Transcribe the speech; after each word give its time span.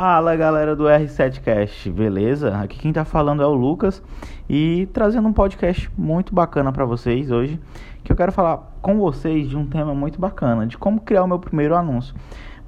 Fala 0.00 0.36
galera 0.36 0.76
do 0.76 0.84
R7Cast, 0.84 1.90
beleza? 1.90 2.56
Aqui 2.56 2.78
quem 2.78 2.92
tá 2.92 3.04
falando 3.04 3.42
é 3.42 3.46
o 3.46 3.52
Lucas 3.52 4.00
e 4.48 4.88
trazendo 4.92 5.26
um 5.26 5.32
podcast 5.32 5.90
muito 5.98 6.32
bacana 6.32 6.70
para 6.70 6.84
vocês 6.84 7.32
hoje, 7.32 7.58
que 8.04 8.12
eu 8.12 8.16
quero 8.16 8.30
falar 8.30 8.58
com 8.80 8.96
vocês 9.00 9.48
de 9.48 9.56
um 9.56 9.66
tema 9.66 9.92
muito 9.96 10.20
bacana, 10.20 10.68
de 10.68 10.78
como 10.78 11.00
criar 11.00 11.24
o 11.24 11.26
meu 11.26 11.40
primeiro 11.40 11.74
anúncio. 11.74 12.14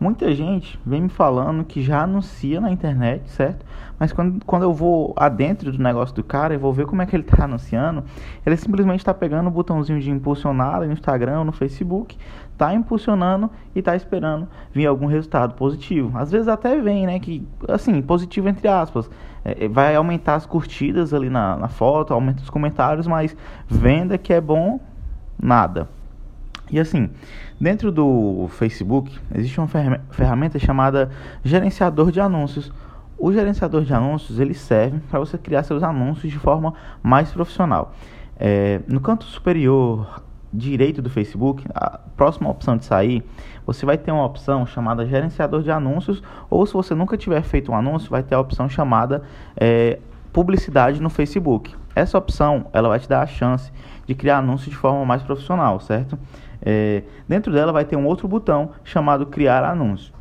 Muita 0.00 0.34
gente 0.34 0.80
vem 0.84 1.02
me 1.02 1.08
falando 1.10 1.62
que 1.62 1.82
já 1.82 2.04
anuncia 2.04 2.58
na 2.58 2.70
internet, 2.70 3.29
certo? 3.29 3.66
Mas 3.98 4.14
quando, 4.14 4.43
quando 4.46 4.62
eu 4.62 4.72
vou 4.72 5.12
adentro 5.14 5.70
do 5.70 5.82
negócio 5.82 6.16
do 6.16 6.25
cara 6.25 6.54
e 6.54 6.57
vou 6.57 6.72
ver 6.72 6.86
como 6.86 7.02
é 7.02 7.07
que 7.07 7.14
ele 7.14 7.22
está 7.22 7.45
anunciando, 7.45 8.02
ele 8.46 8.57
simplesmente 8.57 9.00
está 9.00 9.12
pegando 9.12 9.48
o 9.48 9.50
botãozinho 9.50 10.00
de 10.00 10.11
impulsionar 10.11 10.80
no 10.80 10.90
Instagram 10.90 11.44
no 11.44 11.52
Facebook, 11.52 12.16
está 12.50 12.72
impulsionando 12.72 13.50
e 13.75 13.80
está 13.80 13.94
esperando 13.94 14.48
vir 14.72 14.86
algum 14.86 15.04
resultado 15.04 15.52
positivo. 15.52 16.17
Às 16.17 16.30
vezes 16.30 16.48
até 16.48 16.80
vem, 16.80 17.04
né? 17.04 17.21
Que 17.21 17.46
assim, 17.68 18.00
positivo 18.00 18.48
entre 18.48 18.68
aspas. 18.68 19.11
É, 19.44 19.67
é 19.67 19.68
vai 19.68 19.94
aumentar 19.94 20.36
as 20.36 20.46
curtidas 20.46 21.12
ali 21.12 21.29
na, 21.29 21.58
na 21.58 21.68
foto, 21.68 22.14
aumenta 22.14 22.43
os 22.43 22.48
comentários, 22.48 23.07
mas 23.07 23.36
venda 23.68 24.17
que 24.17 24.32
é 24.32 24.40
bom, 24.40 24.80
nada. 25.39 26.00
E 26.70 26.79
assim, 26.79 27.10
dentro 27.60 27.90
do 27.90 28.46
Facebook 28.50 29.18
existe 29.34 29.58
uma 29.58 29.68
ferramenta 30.10 30.58
chamada 30.58 31.10
gerenciador 31.43 32.12
de 32.12 32.20
anúncios. 32.20 32.72
O 33.19 33.33
gerenciador 33.33 33.83
de 33.83 33.92
anúncios 33.92 34.38
ele 34.38 34.55
serve 34.55 35.00
para 35.10 35.19
você 35.19 35.36
criar 35.36 35.62
seus 35.62 35.83
anúncios 35.83 36.33
de 36.33 36.38
forma 36.38 36.72
mais 37.02 37.30
profissional. 37.33 37.94
É, 38.38 38.80
no 38.88 39.00
canto 39.00 39.24
superior 39.24 40.22
direito 40.52 41.00
do 41.00 41.10
Facebook, 41.10 41.64
a 41.74 41.98
próxima 42.16 42.50
opção 42.50 42.77
de 42.77 42.84
sair, 42.84 43.22
você 43.66 43.86
vai 43.86 43.96
ter 43.96 44.10
uma 44.10 44.24
opção 44.24 44.66
chamada 44.66 45.06
gerenciador 45.06 45.62
de 45.62 45.70
anúncios, 45.70 46.22
ou 46.48 46.64
se 46.66 46.72
você 46.72 46.94
nunca 46.94 47.16
tiver 47.16 47.42
feito 47.42 47.70
um 47.70 47.74
anúncio, 47.74 48.10
vai 48.10 48.22
ter 48.22 48.34
a 48.34 48.41
opção 48.41 48.68
chamada 48.68 49.22
é, 49.56 49.98
publicidade 50.32 51.00
no 51.00 51.10
Facebook. 51.10 51.74
Essa 51.94 52.19
opção 52.19 52.66
ela 52.72 52.88
vai 52.88 52.98
te 52.98 53.08
dar 53.08 53.22
a 53.22 53.27
chance 53.27 53.72
de 54.06 54.14
criar 54.14 54.38
anúncios 54.38 54.70
de 54.70 54.77
forma 54.77 55.05
mais 55.05 55.22
profissional, 55.22 55.80
certo? 55.80 56.19
É, 56.62 57.02
dentro 57.28 57.52
dela 57.52 57.72
vai 57.72 57.84
ter 57.84 57.96
um 57.96 58.06
outro 58.06 58.28
botão 58.28 58.70
chamado 58.84 59.27
criar 59.27 59.64
anúncio. 59.64 60.12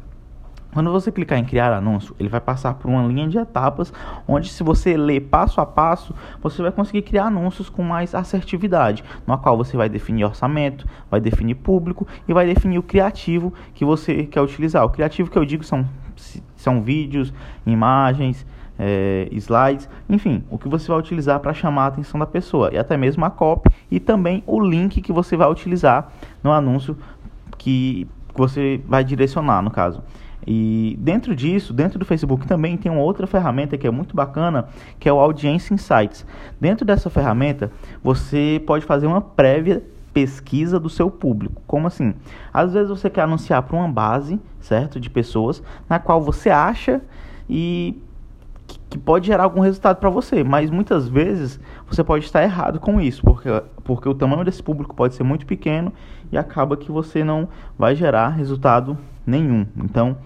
Quando 0.72 0.92
você 0.92 1.12
clicar 1.12 1.40
em 1.40 1.44
criar 1.44 1.74
anúncio, 1.74 2.16
ele 2.20 2.30
vai 2.30 2.40
passar 2.40 2.76
por 2.76 2.90
uma 2.90 3.02
linha 3.08 3.28
de 3.28 3.40
etapas, 3.40 3.92
onde 4.28 4.50
se 4.50 4.64
você 4.64 4.96
ler 4.96 5.22
passo 5.22 5.60
a 5.60 5.66
passo, 5.66 6.14
você 6.44 6.62
vai 6.62 6.72
conseguir 6.72 7.02
criar 7.02 7.26
anúncios 7.26 7.70
com 7.70 7.82
mais 7.82 8.14
assertividade, 8.14 9.04
no 9.26 9.36
qual 9.40 9.58
você 9.58 9.76
vai 9.76 9.90
definir 9.90 10.26
orçamento, 10.26 10.88
vai 11.10 11.20
definir 11.20 11.56
público 11.56 12.08
e 12.28 12.34
vai 12.34 12.46
definir 12.46 12.78
o 12.78 12.84
criativo 12.84 13.52
que 13.74 13.84
você 13.84 14.26
quer 14.26 14.42
utilizar. 14.42 14.86
O 14.86 14.92
criativo 14.92 15.32
que 15.32 15.40
eu 15.40 15.46
digo 15.46 15.64
são, 15.64 15.90
são 16.56 16.84
vídeos, 16.84 17.34
imagens, 17.66 18.46
é, 18.80 19.28
slides, 19.34 19.90
enfim, 20.10 20.44
o 20.50 20.58
que 20.58 20.70
você 20.70 20.88
vai 20.88 20.98
utilizar 20.98 21.40
para 21.42 21.54
chamar 21.54 21.84
a 21.84 21.88
atenção 21.88 22.18
da 22.18 22.26
pessoa 22.26 22.70
e 22.72 22.78
até 22.78 22.96
mesmo 22.96 23.26
a 23.26 23.30
copy 23.30 23.70
e 23.92 24.00
também 24.00 24.42
o 24.48 24.60
link 24.60 25.02
que 25.02 25.12
você 25.12 25.36
vai 25.36 25.52
utilizar 25.52 26.12
no 26.42 26.52
anúncio 26.52 26.98
que 27.58 28.08
você 28.34 28.82
vai 28.88 29.04
direcionar, 29.04 29.62
no 29.62 29.70
caso. 29.70 30.02
E 30.48 30.98
dentro 31.00 31.36
disso, 31.36 31.74
dentro 31.74 32.00
do 32.00 32.06
Facebook 32.06 32.48
também 32.48 32.78
tem 32.78 32.90
uma 32.90 33.02
outra 33.02 33.28
ferramenta 33.28 33.78
que 33.78 33.86
é 33.86 33.92
muito 33.92 34.16
bacana, 34.16 34.70
que 34.98 35.10
é 35.10 35.14
o 35.14 35.20
Audience 35.20 35.74
Insights. 35.74 36.26
Dentro 36.60 36.86
dessa 36.86 37.10
ferramenta, 37.10 37.70
você 38.02 38.64
pode 38.66 38.86
fazer 38.86 39.06
uma 39.06 39.22
prévia 39.22 39.84
pesquisa 40.14 40.80
do 40.80 40.90
seu 40.90 41.12
público. 41.12 41.62
Como 41.68 41.86
assim? 41.86 42.14
Às 42.54 42.74
vezes 42.74 42.90
você 42.90 43.10
quer 43.10 43.22
anunciar 43.22 43.62
para 43.64 43.78
uma 43.78 43.90
base, 43.90 44.40
certo, 44.60 45.00
de 45.00 45.10
pessoas 45.10 45.62
na 45.90 46.00
qual 46.00 46.22
você 46.22 46.50
acha 46.50 47.02
e 47.50 48.02
que 48.90 48.98
pode 48.98 49.28
gerar 49.28 49.44
algum 49.44 49.62
resultado 49.62 49.98
para 49.98 50.10
você, 50.10 50.44
mas 50.44 50.70
muitas 50.70 51.08
vezes 51.08 51.60
você 51.88 52.04
pode 52.04 52.26
estar 52.26 52.44
errado 52.44 52.80
com 52.80 53.00
isso, 53.00 53.22
porque, 53.22 53.50
porque 53.84 54.10
o 54.10 54.14
tamanho 54.14 54.44
desse 54.44 54.62
público 54.62 54.96
pode 54.96 55.16
ser 55.16 55.24
muito 55.24 55.46
pequeno 55.46 55.94
e 56.32 56.38
acaba 56.38 56.76
que 56.76 56.92
você 56.92 57.24
não 57.24 57.48
vai 57.78 57.96
gerar 57.96 58.30
resultado 58.30 58.98
nenhum. 59.26 59.66
Então, 59.78 60.18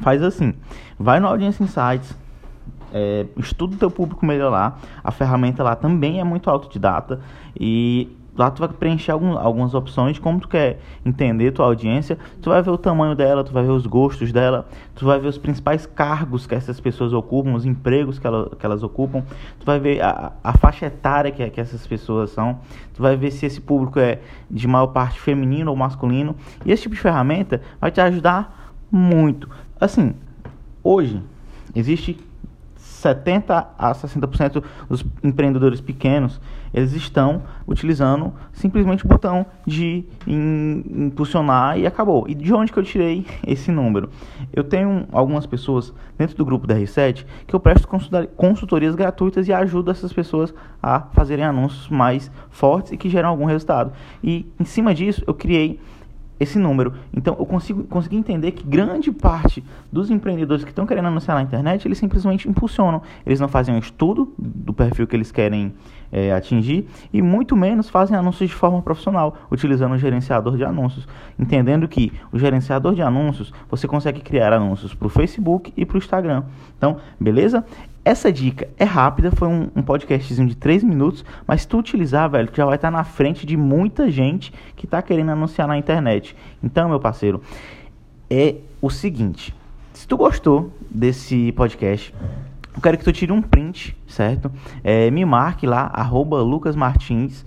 faz 0.00 0.22
assim, 0.22 0.54
vai 0.98 1.20
no 1.20 1.26
Audience 1.26 1.62
Insights, 1.62 2.16
é, 2.92 3.26
estuda 3.36 3.74
o 3.74 3.78
teu 3.78 3.90
público 3.90 4.24
melhor 4.24 4.50
lá, 4.50 4.78
a 5.02 5.10
ferramenta 5.10 5.62
lá 5.62 5.76
também 5.76 6.20
é 6.20 6.24
muito 6.24 6.48
autodidata 6.48 7.20
e 7.58 8.16
lá 8.36 8.50
tu 8.50 8.60
vai 8.60 8.68
preencher 8.68 9.12
algum, 9.12 9.36
algumas 9.36 9.74
opções 9.74 10.14
de 10.14 10.20
como 10.20 10.40
tu 10.40 10.48
quer 10.48 10.78
entender 11.04 11.52
tua 11.52 11.66
audiência, 11.66 12.18
tu 12.42 12.50
vai 12.50 12.62
ver 12.62 12.70
o 12.70 12.78
tamanho 12.78 13.14
dela, 13.14 13.42
tu 13.42 13.52
vai 13.52 13.64
ver 13.64 13.70
os 13.70 13.86
gostos 13.86 14.32
dela, 14.32 14.68
tu 14.94 15.04
vai 15.04 15.18
ver 15.18 15.28
os 15.28 15.38
principais 15.38 15.86
cargos 15.86 16.46
que 16.46 16.54
essas 16.54 16.78
pessoas 16.80 17.12
ocupam, 17.12 17.54
os 17.54 17.64
empregos 17.64 18.18
que, 18.18 18.26
ela, 18.26 18.50
que 18.56 18.64
elas 18.64 18.82
ocupam, 18.82 19.22
tu 19.58 19.64
vai 19.64 19.80
ver 19.80 20.02
a, 20.02 20.32
a 20.44 20.52
faixa 20.58 20.86
etária 20.86 21.30
que, 21.30 21.48
que 21.50 21.60
essas 21.60 21.86
pessoas 21.86 22.30
são, 22.30 22.58
tu 22.94 23.02
vai 23.02 23.16
ver 23.16 23.30
se 23.30 23.46
esse 23.46 23.60
público 23.60 23.98
é 23.98 24.20
de 24.50 24.68
maior 24.68 24.88
parte 24.88 25.18
feminino 25.18 25.70
ou 25.70 25.76
masculino, 25.76 26.36
e 26.64 26.72
esse 26.72 26.82
tipo 26.82 26.94
de 26.94 27.00
ferramenta 27.00 27.62
vai 27.80 27.90
te 27.90 28.00
ajudar 28.00 28.74
muito. 28.90 29.48
Assim, 29.80 30.14
hoje 30.82 31.22
existe 31.74 32.18
70 32.96 33.68
a 33.78 33.92
60% 33.92 34.62
dos 34.88 35.04
empreendedores 35.22 35.80
pequenos, 35.80 36.40
eles 36.72 36.92
estão 36.92 37.42
utilizando 37.66 38.32
simplesmente 38.52 39.04
o 39.04 39.08
botão 39.08 39.46
de 39.66 40.04
impulsionar 40.26 41.78
e 41.78 41.86
acabou. 41.86 42.26
E 42.28 42.34
de 42.34 42.52
onde 42.52 42.72
que 42.72 42.78
eu 42.78 42.82
tirei 42.82 43.26
esse 43.46 43.70
número? 43.70 44.10
Eu 44.52 44.64
tenho 44.64 45.06
algumas 45.12 45.46
pessoas 45.46 45.92
dentro 46.18 46.36
do 46.36 46.44
grupo 46.44 46.66
da 46.66 46.74
R7 46.74 47.24
que 47.46 47.54
eu 47.54 47.60
presto 47.60 47.86
consultorias 48.36 48.94
gratuitas 48.94 49.46
e 49.46 49.52
ajudo 49.52 49.90
essas 49.90 50.12
pessoas 50.12 50.54
a 50.82 51.00
fazerem 51.12 51.44
anúncios 51.44 51.88
mais 51.88 52.30
fortes 52.50 52.92
e 52.92 52.96
que 52.96 53.08
geram 53.08 53.28
algum 53.28 53.44
resultado. 53.44 53.92
E 54.22 54.46
em 54.58 54.64
cima 54.64 54.94
disso, 54.94 55.22
eu 55.26 55.34
criei 55.34 55.78
esse 56.38 56.58
número. 56.58 56.92
Então 57.14 57.36
eu 57.38 57.46
consigo 57.46 57.84
conseguir 57.84 58.16
entender 58.16 58.52
que 58.52 58.66
grande 58.66 59.10
parte 59.10 59.64
dos 59.90 60.10
empreendedores 60.10 60.64
que 60.64 60.70
estão 60.70 60.86
querendo 60.86 61.06
anunciar 61.08 61.36
na 61.36 61.42
internet, 61.42 61.86
eles 61.86 61.98
simplesmente 61.98 62.48
impulsionam. 62.48 63.02
Eles 63.24 63.40
não 63.40 63.48
fazem 63.48 63.74
um 63.74 63.78
estudo 63.78 64.32
do 64.38 64.72
perfil 64.72 65.06
que 65.06 65.16
eles 65.16 65.32
querem 65.32 65.72
é, 66.12 66.32
atingir 66.32 66.88
e 67.12 67.20
muito 67.20 67.56
menos 67.56 67.88
fazem 67.88 68.16
anúncios 68.16 68.48
de 68.48 68.54
forma 68.54 68.80
profissional, 68.82 69.36
utilizando 69.50 69.92
o 69.92 69.98
gerenciador 69.98 70.56
de 70.56 70.64
anúncios. 70.64 71.06
Entendendo 71.38 71.88
que 71.88 72.12
o 72.32 72.38
gerenciador 72.38 72.94
de 72.94 73.02
anúncios, 73.02 73.52
você 73.68 73.86
consegue 73.88 74.20
criar 74.20 74.52
anúncios 74.52 74.94
para 74.94 75.06
o 75.06 75.10
Facebook 75.10 75.72
e 75.76 75.84
para 75.84 75.96
o 75.96 75.98
Instagram. 75.98 76.44
Então, 76.76 76.98
beleza? 77.18 77.64
Essa 78.06 78.32
dica 78.32 78.68
é 78.78 78.84
rápida, 78.84 79.32
foi 79.32 79.48
um, 79.48 79.68
um 79.74 79.82
podcastzinho 79.82 80.46
de 80.46 80.54
3 80.54 80.84
minutos, 80.84 81.24
mas 81.44 81.62
se 81.62 81.66
tu 81.66 81.76
utilizar, 81.76 82.30
velho, 82.30 82.48
tu 82.48 82.56
já 82.56 82.64
vai 82.64 82.76
estar 82.76 82.88
na 82.88 83.02
frente 83.02 83.44
de 83.44 83.56
muita 83.56 84.08
gente 84.08 84.52
que 84.76 84.84
está 84.86 85.02
querendo 85.02 85.32
anunciar 85.32 85.66
na 85.66 85.76
internet. 85.76 86.36
Então, 86.62 86.88
meu 86.88 87.00
parceiro, 87.00 87.42
é 88.30 88.54
o 88.80 88.90
seguinte, 88.90 89.52
se 89.92 90.06
tu 90.06 90.16
gostou 90.16 90.72
desse 90.88 91.50
podcast, 91.50 92.14
eu 92.76 92.80
quero 92.80 92.96
que 92.96 93.02
tu 93.02 93.12
tire 93.12 93.32
um 93.32 93.42
print, 93.42 93.96
certo? 94.06 94.52
É, 94.84 95.10
me 95.10 95.24
marque 95.24 95.66
lá, 95.66 95.90
arroba 95.92 96.40
lucasmartins, 96.42 97.44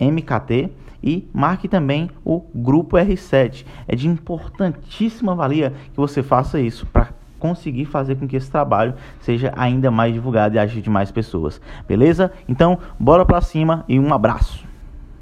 MKT, 0.00 0.68
e 1.00 1.28
marque 1.32 1.68
também 1.68 2.10
o 2.24 2.40
grupo 2.52 2.96
R7. 2.96 3.64
É 3.86 3.94
de 3.94 4.08
importantíssima 4.08 5.32
valia 5.32 5.72
que 5.92 5.96
você 5.96 6.24
faça 6.24 6.58
isso 6.58 6.86
para 6.86 7.11
conseguir 7.42 7.86
fazer 7.86 8.14
com 8.14 8.28
que 8.28 8.36
esse 8.36 8.48
trabalho 8.48 8.94
seja 9.18 9.52
ainda 9.56 9.90
mais 9.90 10.14
divulgado 10.14 10.54
e 10.54 10.60
ajude 10.60 10.88
mais 10.88 11.10
pessoas. 11.10 11.60
Beleza? 11.88 12.30
Então, 12.48 12.78
bora 13.00 13.26
pra 13.26 13.40
cima 13.40 13.84
e 13.88 13.98
um 13.98 14.14
abraço. 14.14 14.71